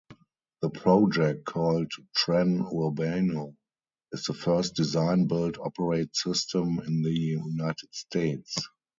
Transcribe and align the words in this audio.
The 0.63 0.71
project, 0.71 1.45
called 1.45 1.91
Tren 2.17 2.67
Urbano, 2.73 3.55
is 4.11 4.23
the 4.23 4.33
first 4.33 4.73
design-build-operate 4.73 6.15
system 6.15 6.79
in 6.79 7.03
the 7.03 7.11
United 7.13 7.93
States. 7.93 8.55